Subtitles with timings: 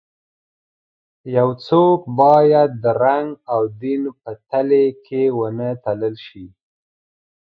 [1.37, 6.45] یو څوک باید د رنګ او دین په تلې کې ونه تلل شي.